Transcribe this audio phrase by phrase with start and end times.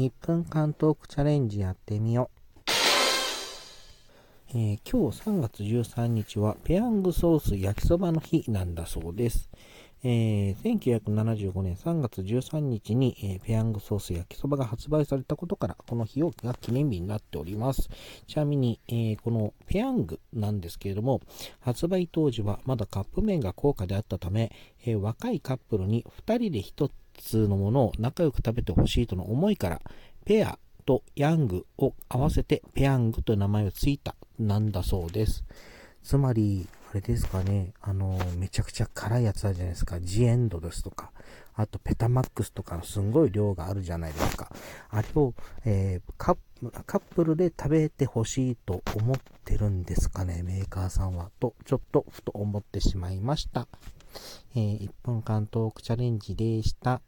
[0.00, 2.40] 1分間トークチャレンジやってみよう。
[4.52, 9.50] えー、今日3月13日はペヤングソース焼きそばの日なんだそうです。
[10.02, 17.90] えー、1975年3月13日に、えー、ペヤングソース焼きそばが発売されたことから、この日が記念日になっております。
[18.26, 21.20] ちなみに、えー、このペヤングなんですけれども、
[21.60, 24.50] 発売当時はまだカップ麺が高価であったため、
[24.86, 26.92] え若いカップルに2人で1つ
[27.34, 29.80] のものを仲良く食べてほしいとの思いから、
[30.24, 35.44] ペアとヤングを合わせてペヤングという名前をついたなんだそうです。
[36.02, 40.00] つまり、あれですかね、あの、めちゃくちゃ辛いやつあるじゃないですか。
[40.00, 41.12] ジエンドですとか、
[41.54, 44.50] あとペタマックスとかのすんごい量があるじゃないですか。
[44.88, 45.34] あれを、
[45.64, 51.30] えー、カップルで食べてほしいと思ってるんですかね、メーカーさんは。
[51.38, 53.68] と、ちょっとふと思ってしまいました。
[54.54, 57.00] えー、1分間トークチャレンジでした。